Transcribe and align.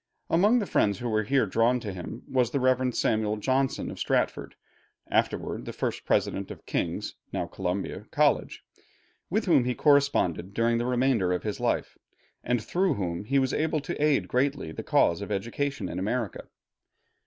Among 0.31 0.57
the 0.57 0.65
friends 0.65 0.97
who 0.97 1.07
were 1.09 1.21
here 1.21 1.45
drawn 1.45 1.79
to 1.81 1.93
him 1.93 2.23
was 2.27 2.49
the 2.49 2.59
Rev. 2.59 2.95
Samuel 2.95 3.37
Johnson 3.37 3.91
of 3.91 3.99
Stratford, 3.99 4.55
afterward 5.11 5.65
the 5.65 5.73
first 5.73 6.05
President 6.05 6.49
of 6.49 6.65
King's 6.65 7.13
(now 7.31 7.45
Columbia) 7.45 8.07
College, 8.09 8.63
with 9.29 9.45
whom 9.45 9.63
he 9.63 9.75
corresponded 9.75 10.55
during 10.55 10.79
the 10.79 10.87
remainder 10.87 11.31
of 11.31 11.43
his 11.43 11.59
life, 11.59 11.99
and 12.43 12.63
through 12.63 12.95
whom 12.95 13.25
he 13.25 13.37
was 13.37 13.53
able 13.53 13.79
to 13.81 14.03
aid 14.03 14.27
greatly 14.27 14.71
the 14.71 14.81
cause 14.81 15.21
of 15.21 15.31
education 15.31 15.87
in 15.87 15.99
America. 15.99 16.47